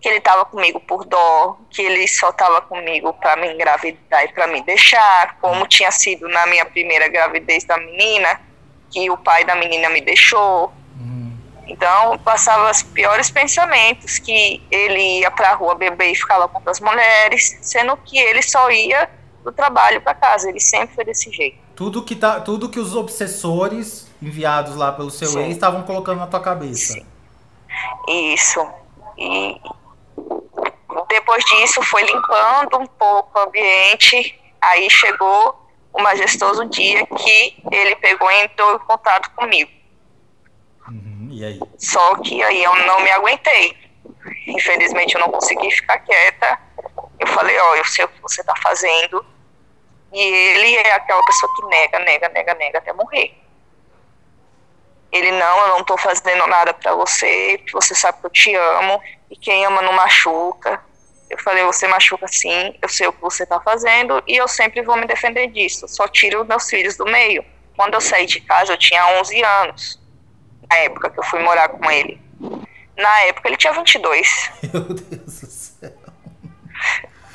que 0.00 0.08
ele 0.08 0.18
estava 0.18 0.44
comigo 0.44 0.80
por 0.80 1.04
dó, 1.04 1.58
que 1.70 1.82
ele 1.82 2.06
só 2.08 2.30
estava 2.30 2.60
comigo 2.60 3.12
para 3.14 3.36
me 3.36 3.52
engravidar 3.52 4.24
e 4.24 4.28
para 4.28 4.46
me 4.46 4.62
deixar, 4.62 5.38
como 5.40 5.66
tinha 5.66 5.90
sido 5.90 6.28
na 6.28 6.46
minha 6.46 6.64
primeira 6.64 7.08
gravidez 7.08 7.64
da 7.64 7.76
menina, 7.78 8.40
que 8.94 9.10
o 9.10 9.16
pai 9.16 9.44
da 9.44 9.56
menina 9.56 9.90
me 9.90 10.00
deixou. 10.00 10.72
Uhum. 10.96 11.36
Então, 11.66 12.16
passava 12.18 12.70
os 12.70 12.80
piores 12.80 13.28
pensamentos, 13.28 14.20
que 14.20 14.62
ele 14.70 15.20
ia 15.20 15.30
pra 15.32 15.54
rua 15.54 15.74
beber 15.74 16.12
e 16.12 16.14
ficava 16.14 16.46
com 16.46 16.58
outras 16.58 16.78
mulheres, 16.78 17.58
sendo 17.60 17.96
que 17.96 18.16
ele 18.16 18.40
só 18.40 18.70
ia 18.70 19.10
do 19.42 19.50
trabalho 19.50 20.00
para 20.00 20.14
casa, 20.14 20.48
ele 20.48 20.60
sempre 20.60 20.94
foi 20.94 21.04
desse 21.04 21.30
jeito. 21.32 21.58
Tudo 21.74 22.04
que, 22.04 22.14
tá, 22.14 22.40
tudo 22.40 22.68
que 22.68 22.78
os 22.78 22.94
obsessores 22.94 24.08
enviados 24.22 24.76
lá 24.76 24.92
pelo 24.92 25.10
seu 25.10 25.28
Sim. 25.28 25.40
ex 25.40 25.50
estavam 25.50 25.82
colocando 25.82 26.20
na 26.20 26.28
tua 26.28 26.40
cabeça. 26.40 26.92
Sim. 26.92 27.06
Isso. 28.32 28.64
E 29.18 29.60
depois 31.08 31.44
disso 31.44 31.82
foi 31.82 32.04
limpando 32.04 32.78
um 32.78 32.86
pouco 32.86 33.36
o 33.36 33.42
ambiente. 33.42 34.40
Aí 34.60 34.88
chegou 34.88 35.63
o 35.94 36.02
majestoso 36.02 36.64
dia 36.66 37.06
que 37.06 37.56
ele 37.70 37.94
pegou 37.96 38.30
e 38.30 38.42
entrou 38.42 38.74
em 38.74 38.78
contato 38.80 39.30
comigo. 39.30 39.70
Uhum. 40.88 41.28
E 41.30 41.44
aí? 41.44 41.60
Só 41.78 42.16
que 42.16 42.42
aí 42.42 42.62
eu 42.62 42.74
não 42.86 43.00
me 43.00 43.10
aguentei. 43.12 43.76
Infelizmente 44.48 45.14
eu 45.14 45.20
não 45.20 45.30
consegui 45.30 45.70
ficar 45.70 45.98
quieta. 46.00 46.58
Eu 47.18 47.26
falei, 47.28 47.56
ó, 47.58 47.76
eu 47.76 47.84
sei 47.84 48.04
o 48.04 48.08
que 48.08 48.20
você 48.20 48.42
tá 48.42 48.54
fazendo. 48.60 49.24
E 50.12 50.20
ele 50.20 50.76
é 50.76 50.94
aquela 50.94 51.24
pessoa 51.24 51.54
que 51.54 51.66
nega, 51.66 51.98
nega, 52.00 52.28
nega, 52.28 52.54
nega 52.54 52.78
até 52.78 52.92
morrer. 52.92 53.40
Ele, 55.12 55.30
não, 55.30 55.60
eu 55.60 55.68
não 55.68 55.84
tô 55.84 55.96
fazendo 55.96 56.44
nada 56.48 56.74
pra 56.74 56.92
você, 56.94 57.56
porque 57.58 57.72
você 57.72 57.94
sabe 57.94 58.18
que 58.18 58.26
eu 58.26 58.30
te 58.30 58.54
amo, 58.54 59.00
e 59.30 59.36
quem 59.36 59.64
ama 59.64 59.80
não 59.80 59.92
machuca. 59.92 60.82
Eu 61.34 61.38
falei, 61.42 61.64
você 61.64 61.88
machuca 61.88 62.28
sim, 62.28 62.76
eu 62.80 62.88
sei 62.88 63.08
o 63.08 63.12
que 63.12 63.20
você 63.20 63.44
tá 63.44 63.60
fazendo, 63.60 64.22
e 64.24 64.36
eu 64.36 64.46
sempre 64.46 64.82
vou 64.82 64.96
me 64.96 65.04
defender 65.04 65.48
disso. 65.48 65.88
Só 65.88 66.06
tiro 66.06 66.44
meus 66.44 66.70
filhos 66.70 66.96
do 66.96 67.04
meio. 67.04 67.44
Quando 67.76 67.94
eu 67.94 68.00
saí 68.00 68.24
de 68.24 68.40
casa, 68.40 68.72
eu 68.72 68.76
tinha 68.76 69.18
11 69.20 69.42
anos, 69.42 70.00
na 70.70 70.76
época 70.76 71.10
que 71.10 71.18
eu 71.18 71.24
fui 71.24 71.40
morar 71.40 71.70
com 71.70 71.90
ele. 71.90 72.22
Na 72.96 73.20
época, 73.22 73.48
ele 73.48 73.56
tinha 73.56 73.72
22. 73.72 74.50
Meu 74.72 74.82
Deus 74.82 75.40
do 75.40 75.46
céu. 75.50 75.92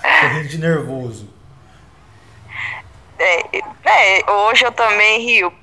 Correndo 0.02 0.48
de 0.48 0.58
nervoso. 0.60 1.34
É, 3.20 3.58
é, 3.84 4.32
hoje 4.32 4.64
eu 4.64 4.72
também 4.72 5.26
rio 5.26 5.54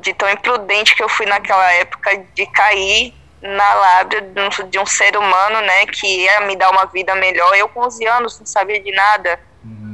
de 0.00 0.14
tão 0.14 0.30
imprudente 0.30 0.96
que 0.96 1.02
eu 1.02 1.08
fui 1.10 1.26
naquela 1.26 1.70
época 1.74 2.16
de 2.32 2.46
cair 2.46 3.12
na 3.44 3.74
lábia 3.74 4.22
de 4.22 4.40
um, 4.40 4.68
de 4.70 4.78
um 4.78 4.86
ser 4.86 5.16
humano, 5.16 5.60
né, 5.60 5.84
que 5.86 6.06
ia 6.24 6.40
me 6.42 6.56
dar 6.56 6.70
uma 6.70 6.86
vida 6.86 7.14
melhor. 7.14 7.54
Eu 7.54 7.68
com 7.68 7.80
11 7.80 8.06
anos 8.06 8.38
não 8.38 8.46
sabia 8.46 8.80
de 8.82 8.90
nada. 8.90 9.38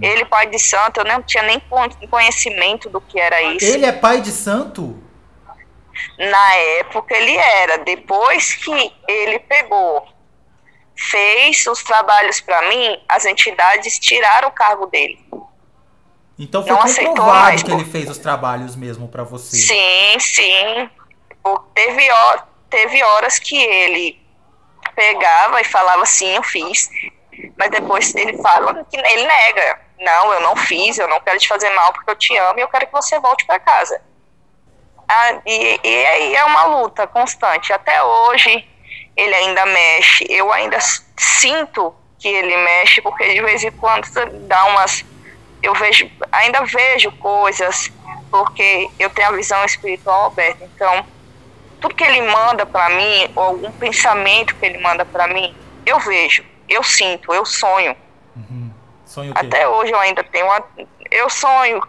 Ele, 0.01 0.25
pai 0.25 0.47
de 0.47 0.59
santo, 0.59 1.01
eu 1.01 1.05
não 1.05 1.23
tinha 1.23 1.43
nem 1.43 1.61
con- 1.61 1.91
conhecimento 2.11 2.89
do 2.89 3.01
que 3.01 3.21
era 3.21 3.43
isso. 3.43 3.67
Ele 3.67 3.85
é 3.85 3.93
pai 3.93 4.21
de 4.21 4.31
santo? 4.31 4.97
Na 6.19 6.55
época 6.79 7.15
ele 7.15 7.37
era. 7.37 7.79
Depois 7.79 8.55
que 8.55 8.93
ele 9.07 9.39
pegou, 9.41 10.09
fez 10.97 11.67
os 11.67 11.83
trabalhos 11.83 12.41
para 12.41 12.69
mim, 12.69 12.99
as 13.09 13.27
entidades 13.27 13.99
tiraram 13.99 14.49
o 14.49 14.53
cargo 14.53 14.87
dele. 14.87 15.19
Então 16.39 16.63
foi 16.63 16.73
Não 16.73 16.79
comprovado 16.81 17.41
mais, 17.43 17.63
que 17.63 17.71
ele 17.71 17.85
fez 17.85 18.09
os 18.09 18.17
trabalhos 18.17 18.75
mesmo 18.75 19.07
pra 19.09 19.23
você. 19.25 19.57
Sim, 19.57 20.19
sim. 20.19 20.89
Teve, 21.75 22.09
teve 22.71 23.03
horas 23.03 23.39
que 23.39 23.57
ele 23.57 24.21
pegava 24.95 25.61
e 25.61 25.65
falava 25.65 26.07
sim, 26.07 26.37
eu 26.37 26.43
fiz. 26.43 26.91
Mas 27.57 27.71
depois 27.71 28.15
ele 28.15 28.41
fala 28.43 28.85
que 28.85 28.97
ele 28.97 29.27
nega. 29.27 29.81
Não, 29.99 30.33
eu 30.33 30.41
não 30.41 30.57
fiz, 30.57 30.99
eu 30.99 31.09
não 31.09 31.21
quero 31.21 31.39
te 31.39 31.49
fazer 31.49 31.71
mal 31.71 31.93
porque 31.93 32.11
eu 32.11 32.17
te 32.17 32.37
amo 32.37 32.59
e 32.59 32.63
eu 32.63 32.69
quero 32.69 32.87
que 32.87 32.93
você 32.93 33.19
volte 33.19 33.45
para 33.45 33.59
casa. 33.59 34.01
Ah, 35.09 35.41
e, 35.45 35.81
e 35.83 36.07
aí 36.07 36.37
é 36.37 36.45
uma 36.45 36.65
luta 36.65 37.07
constante. 37.07 37.73
Até 37.73 38.03
hoje 38.03 38.67
ele 39.17 39.35
ainda 39.35 39.67
mexe. 39.67 40.25
Eu 40.29 40.53
ainda 40.53 40.79
sinto 41.17 41.95
que 42.19 42.29
ele 42.29 42.57
mexe 42.57 43.03
porque 43.03 43.35
de 43.35 43.43
vez 43.43 43.63
em 43.65 43.71
quando 43.73 44.07
dá 44.47 44.65
umas 44.67 45.05
eu 45.63 45.75
vejo, 45.75 46.11
ainda 46.33 46.65
vejo 46.65 47.13
coisas, 47.13 47.93
porque 48.31 48.89
eu 48.99 49.11
tenho 49.11 49.29
a 49.29 49.33
visão 49.33 49.65
espiritual 49.65 50.27
aberta. 50.27 50.65
Então, 50.65 51.05
tudo 51.81 51.95
que 51.95 52.05
ele 52.05 52.23
manda 52.23 52.67
para 52.67 52.89
mim, 52.91 53.31
ou 53.35 53.43
algum 53.43 53.73
pensamento 53.73 54.55
que 54.57 54.67
ele 54.67 54.79
manda 54.79 55.05
para 55.05 55.27
mim, 55.27 55.55
eu 55.87 55.99
vejo, 55.99 56.45
eu 56.69 56.83
sinto, 56.83 57.33
eu 57.33 57.45
sonho. 57.45 57.97
Uhum. 58.37 58.71
Sonho? 59.05 59.33
Até 59.35 59.67
hoje 59.67 59.93
eu 59.93 59.99
ainda 59.99 60.23
tenho 60.23 60.47
uma, 60.47 60.63
eu 61.11 61.29
sonho 61.31 61.83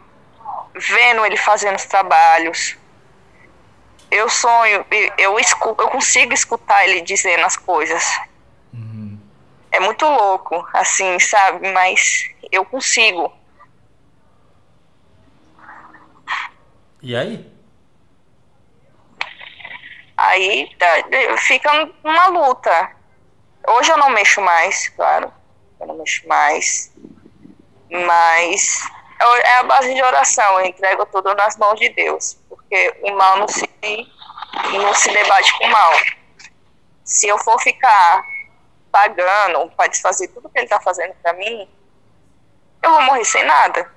vendo 0.74 1.26
ele 1.26 1.38
fazendo 1.38 1.76
os 1.76 1.86
trabalhos. 1.86 2.78
Eu 4.10 4.30
sonho, 4.30 4.86
e 4.92 5.14
eu 5.18 5.40
escuto, 5.40 5.84
eu 5.84 5.90
consigo 5.90 6.34
escutar 6.34 6.86
ele 6.86 7.02
dizendo 7.02 7.46
as 7.46 7.56
coisas. 7.56 8.04
Uhum. 8.74 9.18
É 9.72 9.80
muito 9.80 10.06
louco, 10.06 10.68
assim, 10.74 11.18
sabe? 11.20 11.72
Mas 11.72 12.30
eu 12.52 12.66
consigo. 12.66 13.32
E 17.02 17.16
aí? 17.16 17.52
Aí 20.22 20.70
tá, 20.78 20.88
fica 21.40 21.90
uma 22.04 22.28
luta. 22.28 22.92
Hoje 23.68 23.92
eu 23.92 23.98
não 23.98 24.10
mexo 24.12 24.40
mais, 24.40 24.88
claro. 24.90 25.34
Eu 25.80 25.88
não 25.88 25.98
mexo 25.98 26.28
mais. 26.28 26.92
Mas 27.90 28.88
é 29.44 29.56
a 29.56 29.64
base 29.64 29.94
de 29.96 30.02
oração. 30.04 30.60
Eu 30.60 30.68
entrego 30.68 31.08
tudo 31.08 31.34
nas 31.34 31.58
mãos 31.58 31.80
de 31.80 31.90
Deus. 31.90 32.38
Porque 32.48 32.96
o 33.02 33.12
mal 33.16 33.40
não 33.40 33.48
se, 33.48 33.68
não 34.74 34.94
se 34.94 35.12
debate 35.12 35.58
com 35.58 35.66
o 35.66 35.72
mal. 35.72 35.92
Se 37.04 37.28
eu 37.28 37.40
for 37.40 37.60
ficar 37.60 38.24
pagando 38.92 39.72
para 39.72 39.90
desfazer 39.90 40.28
tudo 40.28 40.50
que 40.50 40.60
ele 40.60 40.66
está 40.66 40.80
fazendo 40.80 41.16
para 41.16 41.34
mim, 41.34 41.68
eu 42.84 42.92
vou 42.92 43.02
morrer 43.02 43.26
sem 43.26 43.44
nada. 43.44 43.92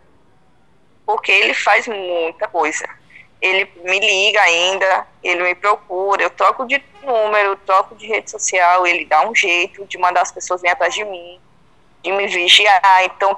Porque 1.05 1.31
ele 1.31 1.53
faz 1.53 1.87
muita 1.87 2.49
coisa 2.49 2.89
ele 3.45 3.71
me 3.85 4.01
liga 4.01 4.41
ainda, 4.41 5.07
ele 5.23 5.43
me 5.43 5.55
procura, 5.55 6.23
eu 6.23 6.31
troco 6.31 6.67
de 6.67 6.83
número, 7.03 7.55
troco 7.67 7.95
de 7.95 8.07
rede 8.07 8.31
social, 8.31 8.87
ele 8.87 9.05
dá 9.05 9.29
um 9.29 9.35
jeito 9.35 9.85
de 9.85 9.99
mandar 9.99 10.23
as 10.23 10.33
pessoas 10.33 10.63
virem 10.63 10.73
atrás 10.73 10.95
de 10.95 11.05
mim, 11.05 11.39
de 12.03 12.11
me 12.11 12.27
vigiar. 12.27 13.05
Então, 13.05 13.37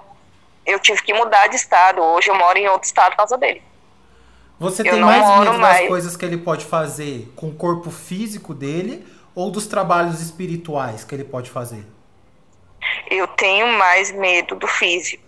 eu 0.65 0.79
tive 0.79 1.03
que 1.03 1.13
mudar 1.13 1.49
de 1.49 1.57
estado. 1.57 2.01
Hoje 2.01 2.31
eu 2.31 2.37
moro 2.37 2.57
em 2.57 2.69
outro 2.69 2.87
estado 2.87 3.11
por 3.11 3.17
causa 3.17 3.37
dele. 3.37 3.61
Você 4.61 4.83
Eu 4.83 4.93
tem 4.93 5.01
mais 5.01 5.29
medo 5.41 5.51
das 5.51 5.59
mais. 5.59 5.89
coisas 5.89 6.17
que 6.17 6.25
ele 6.25 6.39
pode 6.39 6.65
fazer 6.65 7.29
com 7.35 7.49
o 7.49 7.55
corpo 7.55 7.91
físico 7.91 8.55
dele 8.55 9.05
ou 9.35 9.51
dos 9.51 9.67
trabalhos 9.67 10.21
espirituais 10.21 11.03
que 11.03 11.17
ele 11.17 11.25
pode 11.25 11.51
fazer? 11.51 11.85
Eu 13.11 13.27
tenho 13.27 13.67
mais 13.77 14.13
medo 14.13 14.55
do 14.55 14.69
físico. 14.69 15.25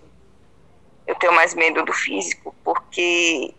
Eu 1.04 1.16
tenho 1.16 1.32
mais 1.32 1.52
medo 1.54 1.84
do 1.84 1.92
físico, 1.92 2.54
porque 2.62 3.52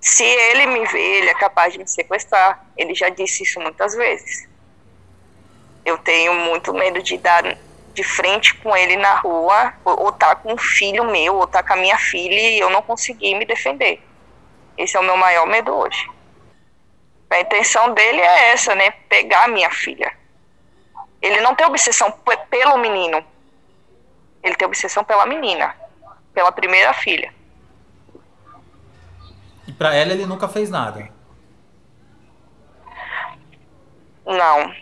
se 0.00 0.24
ele 0.24 0.66
me 0.66 0.86
vê, 0.86 1.18
ele 1.18 1.28
é 1.30 1.34
capaz 1.34 1.72
de 1.72 1.78
me 1.78 1.86
sequestrar. 1.88 2.64
Ele 2.76 2.94
já 2.94 3.08
disse 3.08 3.42
isso 3.42 3.60
muitas 3.60 3.94
vezes. 3.94 4.48
Eu 5.84 5.98
tenho 5.98 6.34
muito 6.34 6.72
medo 6.72 7.02
de 7.02 7.16
dar 7.18 7.56
de 7.92 8.04
frente 8.04 8.54
com 8.54 8.74
ele 8.76 8.96
na 8.96 9.14
rua, 9.14 9.74
ou 9.84 10.04
ou 10.04 10.12
tá 10.12 10.34
com 10.36 10.52
um 10.54 10.58
filho 10.58 11.04
meu, 11.10 11.34
ou 11.36 11.46
tá 11.46 11.62
com 11.62 11.72
a 11.72 11.76
minha 11.76 11.98
filha 11.98 12.40
e 12.40 12.58
eu 12.58 12.70
não 12.70 12.80
conseguir 12.82 13.34
me 13.34 13.44
defender. 13.44 14.00
Esse 14.78 14.96
é 14.96 15.00
o 15.00 15.02
meu 15.02 15.16
maior 15.16 15.46
medo 15.46 15.74
hoje. 15.74 16.08
A 17.28 17.40
intenção 17.40 17.92
dele 17.92 18.20
é 18.20 18.50
essa, 18.52 18.74
né? 18.74 18.90
Pegar 19.08 19.44
a 19.44 19.48
minha 19.48 19.70
filha. 19.70 20.12
Ele 21.20 21.40
não 21.40 21.54
tem 21.54 21.66
obsessão 21.66 22.10
pe- 22.10 22.38
pelo 22.48 22.78
menino. 22.78 23.22
Ele 24.42 24.54
tem 24.54 24.66
obsessão 24.66 25.04
pela 25.04 25.26
menina, 25.26 25.74
pela 26.32 26.50
primeira 26.50 26.92
filha. 26.94 27.32
Pra 29.80 29.94
ela 29.94 30.12
ele 30.12 30.26
nunca 30.26 30.46
fez 30.46 30.68
nada. 30.68 31.08
Não. 34.26 34.74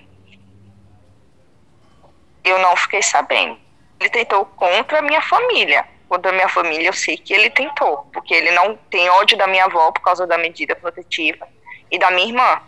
Eu 2.43 2.59
não 2.59 2.77
fiquei 2.77 3.01
sabendo. 3.01 3.57
Ele 4.01 4.11
tentou 4.11 4.45
contra 4.45 4.99
a 4.99 5.03
minha 5.03 5.23
família. 5.23 5.87
contra 6.09 6.33
a 6.33 6.35
minha 6.35 6.49
família, 6.49 6.89
eu 6.89 6.93
sei 6.93 7.17
que 7.17 7.33
ele 7.33 7.49
tentou, 7.49 8.09
porque 8.13 8.35
ele 8.35 8.51
não 8.51 8.75
tem 8.91 9.09
ódio 9.11 9.39
da 9.39 9.47
minha 9.47 9.67
avó 9.67 9.93
por 9.93 10.01
causa 10.01 10.27
da 10.27 10.37
medida 10.37 10.75
protetiva 10.75 11.47
e 11.93 11.97
da 11.97 12.11
minha 12.11 12.27
irmã. 12.27 12.61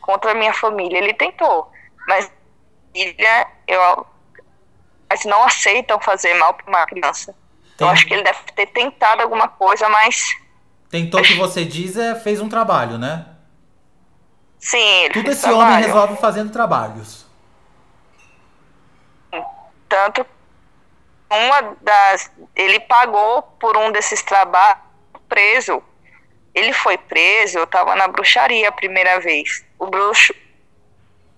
Contra 0.00 0.30
a 0.30 0.34
minha 0.34 0.54
família, 0.54 0.96
ele 0.96 1.12
tentou, 1.12 1.70
mas 2.08 2.32
filha, 2.94 3.46
eu, 3.66 4.06
mas 5.06 5.24
não 5.26 5.42
aceitam 5.44 6.00
fazer 6.00 6.32
mal 6.34 6.54
para 6.54 6.66
uma 6.66 6.86
criança. 6.86 7.36
Tem. 7.76 7.86
Eu 7.86 7.92
acho 7.92 8.06
que 8.06 8.14
ele 8.14 8.22
deve 8.22 8.38
ter 8.56 8.66
tentado 8.68 9.20
alguma 9.20 9.48
coisa, 9.48 9.86
mas 9.90 10.16
tentou 10.90 11.22
que 11.22 11.34
você 11.34 11.64
diz 11.64 11.96
é 11.96 12.14
fez 12.14 12.40
um 12.40 12.48
trabalho, 12.48 12.98
né? 12.98 13.26
Sim, 14.58 15.04
ele 15.04 15.14
Tudo 15.14 15.30
esse 15.30 15.42
trabalho. 15.42 15.62
homem 15.62 15.86
resolve 15.86 16.16
fazendo 16.16 16.52
trabalhos. 16.52 17.26
Tanto 19.88 20.26
uma 21.30 21.76
das. 21.80 22.30
Ele 22.54 22.80
pagou 22.80 23.42
por 23.58 23.76
um 23.76 23.90
desses 23.90 24.22
trabalhos 24.22 24.90
preso. 25.28 25.82
Ele 26.52 26.72
foi 26.72 26.98
preso, 26.98 27.58
eu 27.58 27.64
estava 27.64 27.94
na 27.94 28.08
bruxaria 28.08 28.68
a 28.68 28.72
primeira 28.72 29.20
vez. 29.20 29.64
O 29.78 29.86
bruxo. 29.86 30.34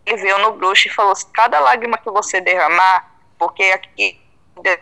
Ele 0.04 0.16
veio 0.16 0.38
no 0.38 0.52
bruxo 0.52 0.88
e 0.88 0.90
falou: 0.90 1.14
cada 1.32 1.60
lágrima 1.60 1.98
que 1.98 2.10
você 2.10 2.40
derramar, 2.40 3.14
porque 3.38 3.62
aqui 3.64 4.18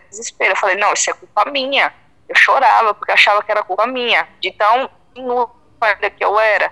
desespero. 0.09 0.53
Eu 0.53 0.57
falei: 0.57 0.77
não, 0.77 0.93
isso 0.93 1.09
é 1.09 1.13
culpa 1.13 1.45
minha. 1.51 1.93
Eu 2.31 2.35
chorava 2.35 2.93
porque 2.93 3.11
achava 3.11 3.43
que 3.43 3.51
era 3.51 3.61
culpa 3.61 3.85
minha, 3.85 4.25
de 4.39 4.51
tão 4.51 4.89
inútil 5.13 5.53
que 6.17 6.23
eu 6.23 6.39
era. 6.39 6.71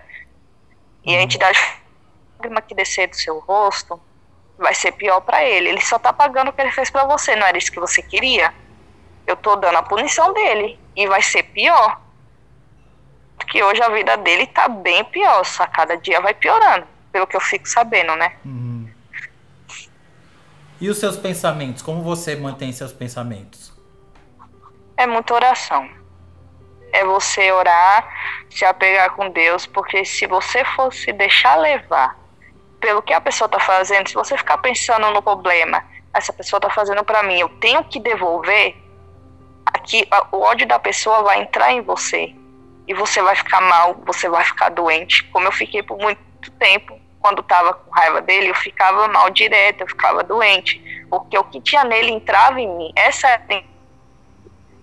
E 1.04 1.14
a 1.14 1.18
uhum. 1.18 1.24
entidade 1.24 1.60
lágrima 2.38 2.62
que 2.62 2.74
descer 2.74 3.10
do 3.10 3.16
seu 3.18 3.40
rosto 3.40 4.00
vai 4.58 4.74
ser 4.74 4.94
pior 4.94 5.20
para 5.20 5.44
ele. 5.44 5.68
Ele 5.68 5.82
só 5.82 6.00
tá 6.00 6.14
pagando 6.14 6.48
o 6.48 6.54
que 6.54 6.62
ele 6.62 6.72
fez 6.72 6.90
para 6.90 7.04
você, 7.04 7.36
não 7.36 7.46
era 7.46 7.58
isso 7.58 7.72
que 7.74 7.80
você 7.80 8.02
queria? 8.02 8.54
Eu 9.28 9.36
tô 9.36 9.58
dando 9.58 9.80
a 9.80 9.84
punição 9.84 10.32
dele 10.32 10.80
e 10.96 11.06
vai 11.08 11.22
ser 11.22 11.44
pior. 11.44 12.00
Porque 13.36 13.62
hoje 13.62 13.82
a 13.82 13.90
vida 13.90 14.16
dele 14.16 14.48
tá 14.48 14.70
bem 14.70 15.04
pior, 15.04 15.44
só 15.44 15.68
cada 15.68 15.98
dia 15.98 16.22
vai 16.22 16.34
piorando, 16.34 16.88
pelo 17.12 17.28
que 17.28 17.36
eu 17.36 17.42
fico 17.42 17.68
sabendo, 17.68 18.16
né? 18.16 18.38
Uhum. 18.46 18.90
E 20.80 20.90
os 20.90 20.98
seus 20.98 21.18
pensamentos? 21.18 21.82
Como 21.82 22.02
você 22.02 22.38
mantém 22.38 22.72
seus 22.72 22.94
pensamentos? 22.94 23.78
É 25.00 25.08
muita 25.08 25.34
oração. 25.34 25.90
É 26.92 27.06
você 27.06 27.50
orar, 27.54 28.06
se 28.50 28.66
apegar 28.66 29.12
com 29.12 29.30
Deus, 29.30 29.66
porque 29.66 30.04
se 30.04 30.28
você 30.28 30.66
fosse 30.76 31.14
deixar 31.14 31.56
levar 31.56 32.20
pelo 32.82 33.02
que 33.02 33.14
a 33.14 33.22
pessoa 33.22 33.46
está 33.46 33.62
fazendo, 33.62 34.10
se 34.10 34.14
você 34.14 34.38
ficar 34.38 34.58
pensando 34.58 35.10
no 35.12 35.22
problema, 35.22 35.82
essa 36.14 36.34
pessoa 36.34 36.58
está 36.58 36.70
fazendo 36.70 37.02
para 37.02 37.24
mim, 37.24 37.40
eu 37.40 37.48
tenho 37.48 37.82
que 37.86 37.98
devolver, 37.98 38.76
aqui 39.68 40.06
o 40.34 40.42
ódio 40.42 40.68
da 40.68 40.78
pessoa 40.78 41.24
vai 41.24 41.44
entrar 41.44 41.72
em 41.72 41.80
você 41.80 42.36
e 42.86 42.94
você 42.94 43.22
vai 43.22 43.38
ficar 43.38 43.62
mal, 43.62 43.96
você 44.06 44.28
vai 44.28 44.44
ficar 44.44 44.68
doente, 44.68 45.24
como 45.32 45.48
eu 45.48 45.52
fiquei 45.54 45.82
por 45.82 45.98
muito 45.98 46.52
tempo. 46.60 47.00
Quando 47.22 47.40
estava 47.40 47.74
com 47.74 47.90
raiva 47.92 48.22
dele, 48.22 48.50
eu 48.50 48.56
ficava 48.56 49.08
mal 49.08 49.30
direto, 49.30 49.80
eu 49.82 49.88
ficava 49.88 50.24
doente, 50.24 50.82
porque 51.10 51.38
o 51.38 51.44
que 51.46 51.62
tinha 51.62 51.86
nele 51.86 52.12
entrava 52.12 52.60
em 52.60 52.68
mim. 52.68 52.92
Essa 52.98 53.28
é 53.28 53.64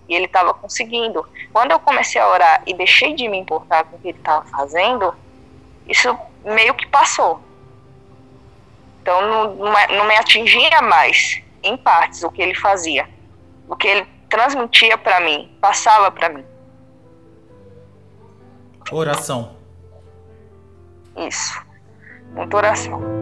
e 0.09 0.15
ele 0.15 0.27
estava 0.27 0.55
conseguindo. 0.55 1.27
Quando 1.53 1.73
eu 1.73 1.81
comecei 1.81 2.21
a 2.21 2.29
orar 2.29 2.63
e 2.67 2.75
deixei 2.75 3.15
de 3.15 3.29
me 3.29 3.39
importar 3.39 3.85
com 3.85 3.97
o 3.97 3.99
que 3.99 4.09
ele 4.09 4.19
estava 4.19 4.45
fazendo, 4.47 5.15
isso 5.87 6.17
meio 6.45 6.75
que 6.75 6.87
passou. 6.87 7.41
Então 9.03 9.21
não, 9.23 9.55
não, 9.55 10.05
me 10.07 10.17
atingia 10.17 10.83
mais, 10.83 11.41
em 11.63 11.77
partes, 11.77 12.23
o 12.23 12.31
que 12.31 12.43
ele 12.43 12.55
fazia. 12.55 13.09
O 13.69 13.77
que 13.77 13.87
ele 13.87 14.07
transmitia 14.29 14.99
para 14.99 15.21
mim, 15.21 15.57
passava 15.61 16.11
para 16.11 16.29
mim. 16.29 16.45
Oração. 18.91 19.57
Isso. 21.17 21.65
Muita 22.33 22.57
oração. 22.57 23.16